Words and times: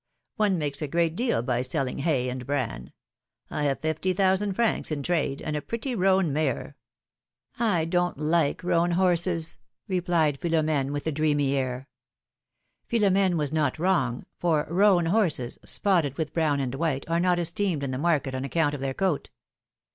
One 0.35 0.57
makes 0.57 0.81
a 0.81 0.87
great 0.87 1.15
deal 1.15 1.43
by 1.43 1.61
selling 1.61 1.99
hay 1.99 2.27
and 2.27 2.43
bran; 2.47 2.91
I 3.51 3.65
have 3.65 3.81
fifty 3.81 4.13
thousand 4.13 4.53
francs 4.53 4.89
in 4.89 5.03
trade, 5.03 5.43
and 5.43 5.55
a 5.55 5.61
pretty 5.61 5.93
roan 5.93 6.33
mare 6.33 6.75
—""I 7.77 7.85
don't 7.85 8.17
like 8.17 8.63
roan 8.63 8.93
horses," 8.93 9.59
replied 9.87 10.39
Philom^ne, 10.39 10.89
with 10.89 11.05
a 11.05 11.11
dreamy 11.11 11.55
air. 11.55 11.87
Philom^ne 12.89 13.35
was 13.35 13.53
not 13.53 13.77
wrong, 13.77 14.25
for 14.39 14.65
"roan" 14.71 15.05
horses, 15.05 15.59
spotted 15.65 16.17
with 16.17 16.33
brown 16.33 16.59
and 16.59 16.73
white, 16.73 17.07
are 17.07 17.19
not 17.19 17.37
esteemed 17.37 17.83
in 17.83 17.91
the 17.91 17.99
market 17.99 18.33
on 18.33 18.43
account 18.43 18.73
of 18.73 18.81
their 18.81 18.95
coat. 18.95 19.29